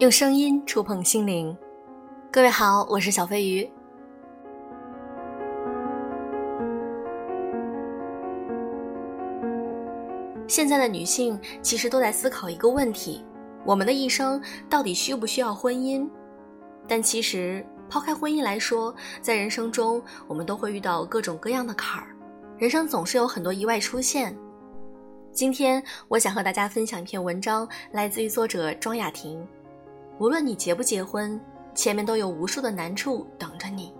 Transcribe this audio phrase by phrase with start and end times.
[0.00, 1.54] 用声音触碰心灵，
[2.32, 3.70] 各位好，我是小飞鱼。
[10.48, 13.22] 现在的女性其实都在思考一个问题：
[13.62, 16.08] 我们的一生到底需不需要婚姻？
[16.88, 22.16] 但其实抛开婚姻来说，在人生中我们都会遇到各种各样的坎儿，
[22.56, 24.34] 人生总是有很多意外出现。
[25.30, 29.46] 今天我想和大家分享一篇文章，来自于作者庄雅婷。
[30.20, 31.40] 无论你结不结婚，
[31.74, 33.90] 前面都有无数的难处等着你。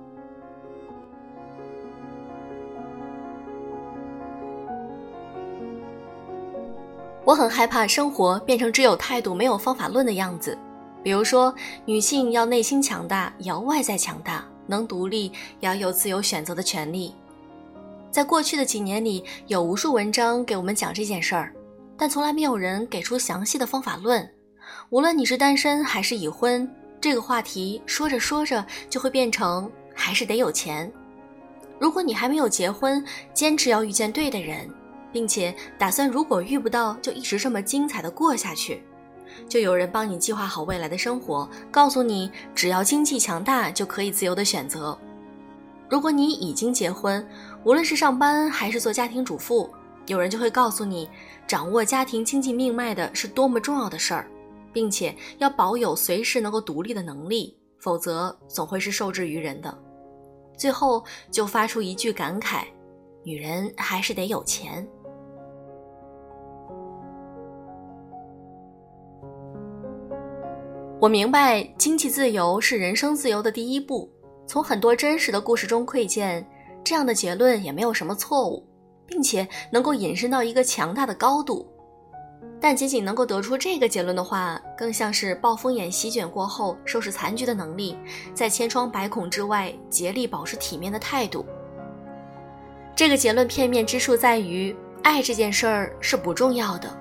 [7.24, 10.59] 我很害怕生活变成只有态度没有方法论的样子。
[11.02, 11.55] 比如说，
[11.87, 17.15] 女性要内心强大，也要外在强大，能独立，也要有自由选择的权利。
[18.10, 21.55] 在过去的几年里，有无数文章给我们讲这件事儿，
[21.96, 24.30] 但从来没有人给出详细的方法论。
[24.91, 26.69] 无论你是单身还是已婚，
[27.01, 30.91] 这个话题说着说着就会变成还是得有钱。
[31.79, 33.02] 如果你还没有结婚，
[33.33, 34.68] 坚持要遇见对的人，
[35.13, 38.83] 并且打算如果遇不到就一直这么精彩的过下去，
[39.49, 44.99] 就有人帮你计划好未来的生活，告诉你只要经济强大就可以自由的选择。
[45.88, 47.24] 如果你已经结婚，
[47.63, 49.71] 无论是上班还是做家庭主妇，
[50.07, 51.09] 有人就会告诉你，
[51.46, 54.27] 掌握家庭经济命脉的是多么重要的事儿。
[54.73, 59.77] 并且要保有随时能够独立的能力，否则总会是受制于人的。
[60.57, 62.65] 最后就发出一句感慨：
[63.23, 64.87] 女人还是得有钱。
[71.00, 74.06] 我明白，经济自由是人生自由的第一步。
[74.47, 76.47] 从很多真实的故事中窥见，
[76.84, 78.62] 这样的结论也没有什么错误，
[79.06, 81.66] 并且能够引申到一个强大的高度。
[82.61, 87.97] 但仅仅能够得出这个结论的话，更像是暴风眼席卷过后收拾残局的能力，
[88.34, 91.47] 在千疮百孔之外竭力保持体面的态度。
[92.95, 96.95] 这个结论片面之处在于，爱这件事儿是不重要的。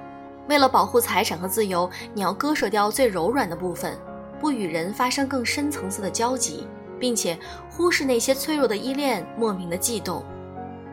[0.47, 4.00] 为了保护财产和自由，你要割舍掉最柔软的部分，
[4.39, 6.66] 不与人发生更深层次的交集，
[6.97, 7.38] 并且
[7.69, 10.23] 忽视那些脆弱的依恋、莫名的悸动。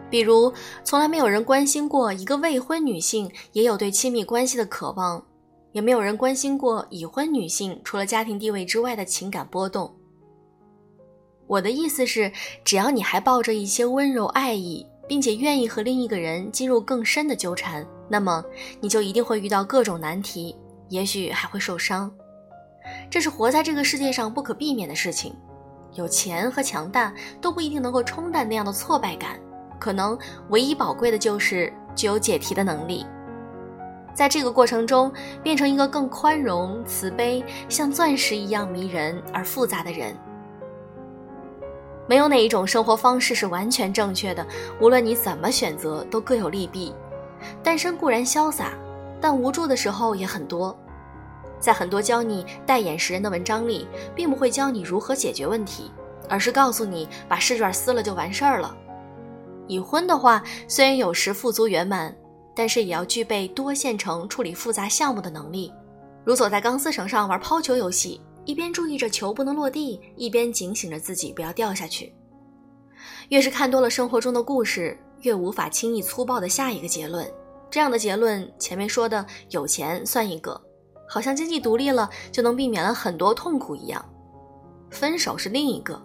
[0.08, 0.52] 比如，
[0.84, 5.24] 从来没有人关心过一个未婚女性也有对亲密关系的渴望，
[5.72, 9.92] 也没有人关心过已婚女性除了家庭地位之外的情感波动。
[11.46, 12.32] 我的意思是，
[12.64, 18.44] 只要你还抱着一些温柔爱意，并且愿意和另一个人进入更深的纠缠，那么
[18.80, 20.56] 你就一定会遇到各种难题，
[20.88, 22.12] 也许还会受伤。
[23.10, 25.34] 这是活在这个世界上不可避免的事情。
[25.94, 29.40] 有钱和强大都不一定能够冲淡那样的挫败感。
[29.78, 30.18] 可能
[30.50, 33.06] 唯一宝贵的就是具有解题的能力，
[34.14, 40.16] 在这个过程中变成一个更宽容、慈悲、像钻石一样迷人而复杂的人。
[42.08, 44.46] 没有哪一种生活方式是完全正确的，
[44.80, 46.94] 无论你怎么选择，都各有利弊。
[47.62, 48.72] 单身固然潇洒，
[49.20, 50.76] 但无助的时候也很多。
[51.58, 55.90] 在很多教你戴眼识人的文章里，并不会教你如何解决问题，
[56.28, 58.76] 而是告诉你把试卷撕了就完事儿了。
[59.68, 62.14] 已婚的话，虽然有时富足圆满，
[62.54, 65.72] 但是也要具备多线程处理复杂项目的能力，
[66.24, 72.14] 如走在钢丝绳上玩抛球游戏，一边注意着球不能落地，一边警醒着自己不要掉下去。
[73.28, 77.28] 越是看多了生活中的故事，越无法轻易粗暴的下一个结论。
[77.68, 80.60] 这样的结论，前面说的有钱算一个，
[81.08, 84.02] 好像经济独立了就能避免了很多痛苦一样。
[84.90, 86.00] 分手是另一个。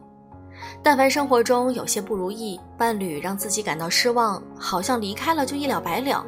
[0.84, 6.26] 但凡生活中有些不如意，伴侣让自己感到失望，好像离开了就一了百了。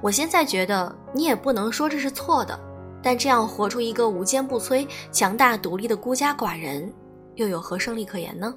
[0.00, 2.58] 我现在觉得你也不能说这是错的，
[3.02, 6.92] 但这样活出一个无坚不摧、强大独立的孤家寡人，
[7.36, 8.54] 又有何胜利可言呢？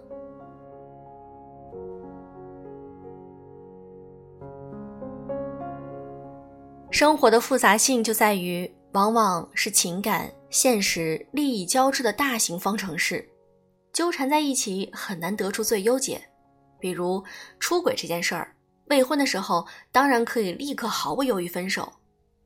[6.92, 13.28] 生活的复杂性就在于，往往是情感、现实、利益交织的大型方程式。
[13.94, 16.30] 纠缠在一起很难得出最优解，
[16.80, 17.24] 比如
[17.60, 18.56] 出轨这件事儿，
[18.88, 21.94] 未婚的时候当然可以立刻毫不犹豫分手，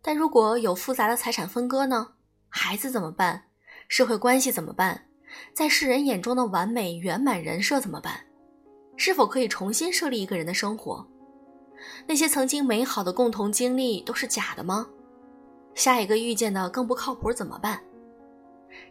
[0.02, 2.10] 但如果有复杂的财产分割呢？
[2.50, 3.46] 孩子怎么办？
[3.88, 5.06] 社会关系怎么办？
[5.54, 8.26] 在世人眼中的完美圆满人设怎么办？
[8.98, 11.08] 是否可以重新设立一个人的生活？
[12.08, 14.88] 那些曾经美好的共同经历都是假的吗？
[15.76, 17.82] 下一个遇见的更不靠谱怎么办？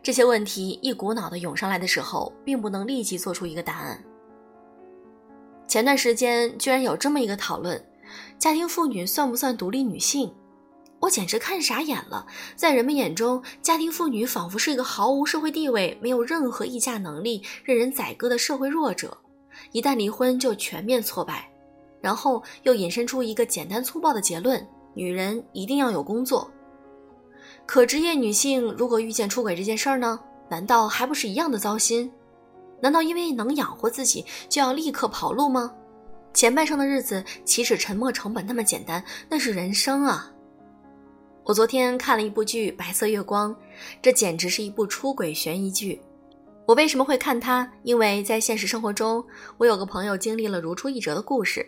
[0.03, 4.03] 这些问题一股脑的涌上来的时候，并不能立即做出一个答案。
[5.67, 7.85] 前段时间居然有这么一个讨论：
[8.39, 10.33] 家庭妇女算不算独立女性？
[11.01, 12.27] 我简直看傻眼了。
[12.55, 19.19] 在人们眼中，家庭妇女仿佛是一个毫无社会地位、没有任何议价能力、任人宰割的社会弱者，
[19.73, 21.51] 一旦离婚就全面挫败。
[22.01, 24.65] 然后又引申出一个简单粗暴的结论：
[24.95, 26.49] 女人一定要有工作。
[27.67, 30.19] 可职业女性如果遇见出轨这件事儿呢？
[30.49, 32.11] 难道还不是一样的糟心？
[32.81, 35.75] 难道因为能养活自己就要立刻跑路吗？
[36.33, 39.03] 前半生的日子岂止沉没成本那么简单？
[39.29, 40.31] 那是人生啊！
[41.43, 43.53] 我昨天看了一部剧《白色月光》，
[44.01, 46.01] 这简直是一部出轨悬疑剧。
[46.67, 47.69] 我为什么会看它？
[47.83, 49.25] 因为在现实生活中，
[49.57, 51.67] 我有个朋友经历了如出一辙的故事，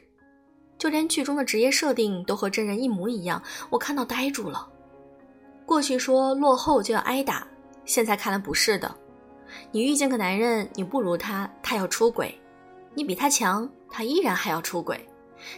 [0.79, 4.69] 就连剧中的职业设定都和真人一模一样，我看到呆住了。
[5.69, 7.47] 过去说落后就要挨打。
[7.85, 8.91] 现在看来不是的，
[9.71, 12.33] 你遇见个男人，你不如他，他要出轨；
[12.95, 15.07] 你比他强，他依然还要出轨。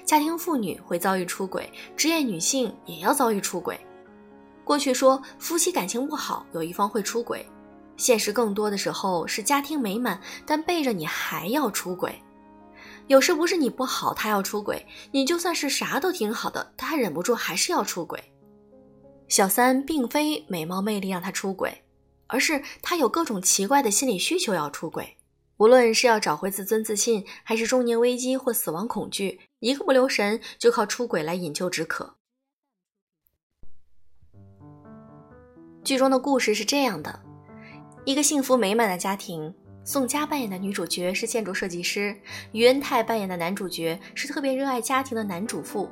[0.04, 3.78] 家庭妇女会遭遇出轨，职业女性也要遭遇出轨。
[4.64, 7.48] 过去说夫妻感情不好，有一方会出轨，
[7.96, 12.20] 现实更多的时候是家庭美满，但背着你还要出轨。
[13.06, 18.20] 有时不是你不好，他要出轨，你就算是啥都挺好的，他忍不住还是要出轨。
[19.30, 21.82] 小三并非美貌魅力让他出轨。
[22.32, 25.16] 而是他有各种奇怪的心理需求要出轨，
[25.56, 32.14] 无论是要找回自尊自信，还是中年危机或死亡恐惧，一个不留神就靠出轨来引咎止渴。
[35.82, 37.20] 剧中的故事是这样的：
[38.04, 39.52] 一个幸福美满的家庭，
[39.84, 42.16] 宋佳扮演的女主角是建筑设计师，
[42.52, 45.90] 于恩泰扮演的男主角是特别热爱家庭的男主妇。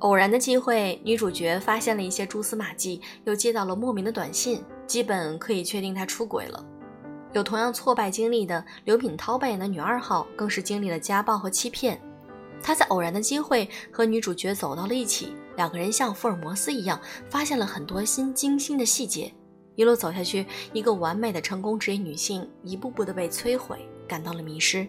[0.00, 4.62] 偶然的机会，女主角发现了一些蛛丝马迹，又接到了莫名的短信。
[4.86, 6.64] 基本可以确定他出轨了。
[7.32, 12.00] 有同样挫败经历的刘品涛扮演的女二号，更是经历了家暴和欺骗。
[12.62, 19.32] 他在偶然的机会和女主角走到了一起，两个人像福尔摩斯一样，发现了很多新精心的细节。
[19.74, 24.86] 一路走下去，一个完美的成功职业女性，一步步的被摧毁，感到了迷失。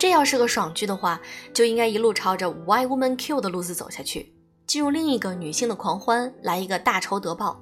[0.00, 1.20] 这要是个爽剧的话，
[1.52, 4.34] 就应该一路朝着 Why Woman Kill 的路子走下去，
[4.66, 7.60] 进入另一个女性的狂欢，来一个大仇得报。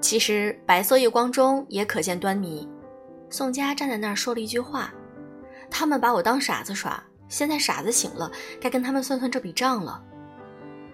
[0.00, 2.68] 其实白色月光中也可见端倪。
[3.28, 4.94] 宋佳站在那儿说了一句话
[5.68, 8.30] ：“他们把我当傻子耍，现在傻子醒了，
[8.60, 10.00] 该跟他们算算这笔账了。”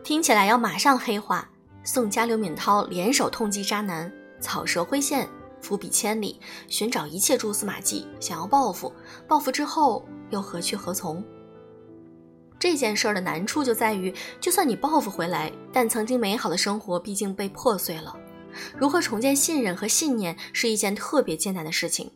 [0.03, 1.47] 听起来要马上黑化。
[1.85, 4.11] 宋佳、刘敏涛联手痛击渣男，
[4.41, 5.29] 草蛇灰线，
[5.61, 8.93] 伏笔千里，寻找一切蛛丝马迹，想要报复。
[9.29, 11.25] 报复之后又何去何从？
[12.59, 18.15] 这件事儿的难处就在于，就算你报复回来，但曾经美好的生活毕竟被破碎了。
[18.77, 22.11] 如何重建信任和信念是一件特别艰难的事情，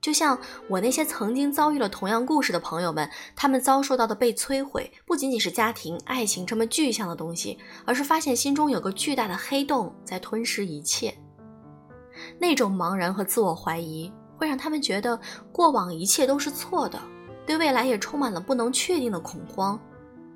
[0.00, 0.38] 就像
[0.68, 11.12] 我那些曾经遭遇了同样故事的朋友们，他们遭受到的被摧毁，不仅仅是家庭、爱情这么具象的东西，而是发现心中有个巨大的黑洞在吞噬一切。
[12.38, 15.18] 那种茫然和自我怀疑，会让他们觉得
[15.52, 16.98] 过往一切都是错的，
[17.46, 19.78] 对未来也充满了不能确定的恐慌，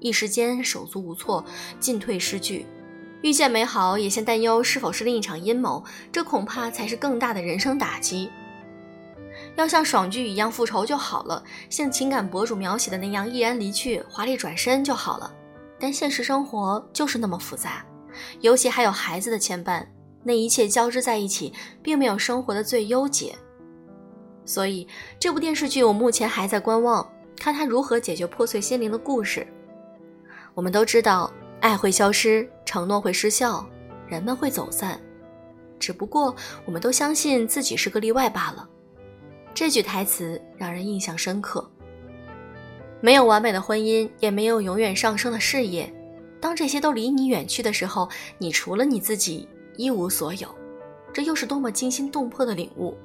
[0.00, 1.44] 一时间手足无措，
[1.78, 2.66] 进退失据。
[3.22, 5.82] 遇见美好，也先担忧是否是另一场阴谋，
[6.12, 8.30] 这恐怕才是更大的人生打击。
[9.56, 15.32] 要像爽剧一样复仇就好了，像情感博主描写的那样毅然离去、华丽转身就好了。
[15.78, 17.84] 但现实生活就是那么复杂，
[18.40, 19.84] 尤其还有孩子的牵绊，
[20.24, 21.52] 那一切交织在一起，
[21.82, 23.36] 并没有生活的最优解。
[24.44, 24.88] 所以
[25.20, 29.46] 这部电视剧我目前还在观望，看他如何解决破碎心灵的故事。
[30.54, 31.32] 我们都知道。
[31.60, 33.66] 爱会消失，承诺会失效，
[34.06, 35.00] 人们会走散，
[35.78, 38.68] 只不过我们都相信自己是个例外罢了。
[39.54, 41.66] 这句台词让人印象深刻。
[43.00, 45.90] 没有完美的婚姻，也没有永远上升的事业。
[46.38, 50.48] 当这些都离你远去的时候，你除了你自己一无所有。
[51.12, 52.96] 这又是多么惊心动魄的领悟！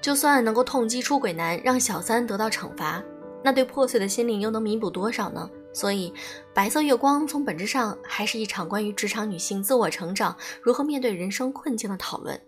[0.00, 3.02] 就算能够痛击出轨男，让小三得到惩罚，
[3.42, 5.48] 那对破碎的心灵又能弥补多少呢？
[5.72, 6.12] 所以，
[6.52, 12.38] 白色月光从本质上还是一场关于职场女性自我成长、如何面对人生困境的讨论。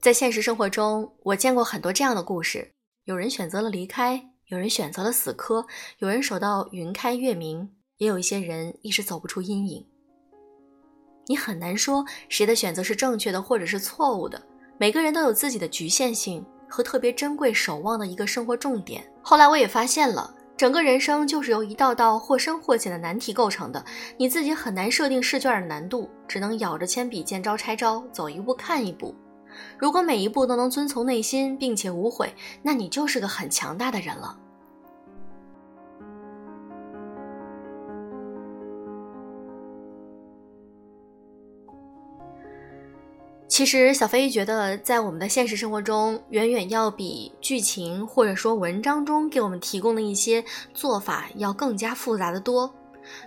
[0.00, 2.70] 在现实生活中，我见过很多这样的故事：
[3.04, 5.66] 有人选择了离开，有人选择了死磕，
[5.98, 9.86] 有人守到云开月明，也有一些人一直走不出阴影。
[11.30, 14.42] 你很难说谁的选择是正确的，或者是错误的。
[14.78, 19.04] 每个人都有自己的局限性和特别珍贵、守望的一个生活重点。
[19.22, 20.34] 后来我也发现了。
[20.56, 23.82] 整个人生就是由一道道或深或浅的难题构成的，
[24.18, 29.14] 你自己很难设定试卷的难度，只能咬着铅笔见招拆招，走一步看一步。
[29.78, 34.36] 如果每一步都能遵从内心，并且无悔，那你就是个很强大的人了。
[43.50, 50.42] 其实小飞觉得，在我们的现实生活中，远远要比剧情或者说文章中给我们提供的一些
[50.72, 52.72] 做法要更加复杂的多。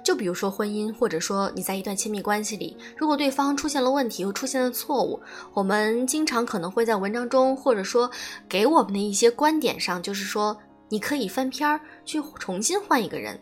[0.01, 5.21] 就比如说婚姻，或者说你在一段亲密关系里，如果对方出现了问题又出现了错误，
[5.53, 8.09] 我们经常可能会在文章中，或者说
[8.47, 13.37] 给我们的一些观点上，就是说你可以翻篇儿去重新换一个人。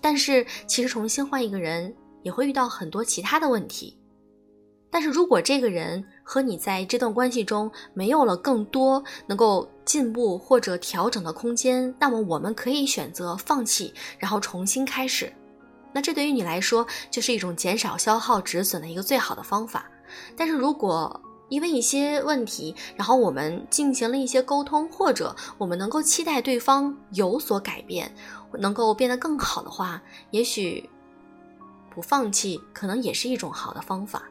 [0.00, 3.96] 但是其实重新换一个人也会遇到很多其他的问题。
[4.90, 15.30] 但是如果这个人和你在这段关系中没有了更多能够进步或者调整的空间，那么我们可以选择放弃，然后重新开始。
[15.92, 19.90] 那这对于你来说就是一种减少消耗止损的一个最好的方法。
[20.36, 28.12] 但是如果因为一些问题，然后我们进行了一些沟通，或者我们能够期待对方有所改变，
[28.58, 30.88] 能够变得更好的话，也许
[31.94, 34.22] 不放弃可能也是一种好的方法。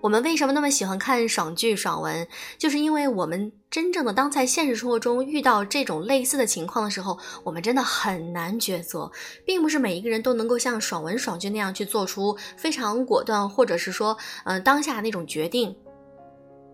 [0.00, 2.26] 我们为什么那么喜欢看爽剧、爽文？
[2.56, 9.10] 就是因为我们真正的当在现实生活中遇到这种类似的情况的时候，我们真的很难抉择，
[9.44, 15.76] 并不是每一个人都能够像爽文、爽剧那样去做出非常果断，或者是说，嗯，当下那种决定。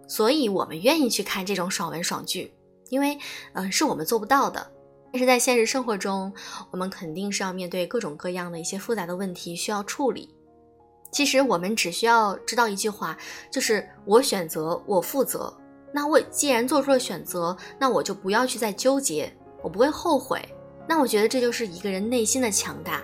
[0.09, 2.55] 所以我们愿意去看这种爽文、爽剧，
[2.91, 3.19] 因为，
[3.55, 4.71] 嗯，是我们做不到的。
[5.13, 6.33] 但是在现实生活中，
[6.71, 10.33] 我们肯定是要面对各种各样的一些复杂的问题需要处理。
[11.17, 13.17] 其实我们只需要知道一句话，
[13.51, 15.51] 就是我选择，我负责。
[15.91, 20.47] 那我既然做出了选择，那我就不要去再纠结，我不会后悔。
[20.87, 23.03] 那我觉得这就是一个人内心的强大，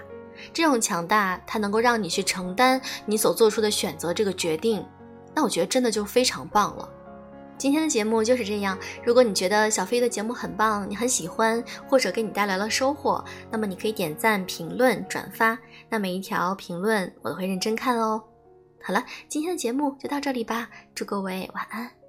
[0.52, 4.87] 这种强大它能够让你去承担你所做出的选择这个决定。
[5.35, 6.87] 那我觉得真的就非常棒了。
[7.62, 8.76] 今天的节目就是这样。
[9.04, 15.57] 如果你觉得小飞的节目很棒，你很喜欢，或者给你带来了收获，那么你可以点赞、评论、转发。
[15.88, 18.21] 那每一条评论我都会认真看哦。
[18.83, 20.69] 好了，今天的节目就到这里吧。
[20.92, 22.01] 祝各位晚安。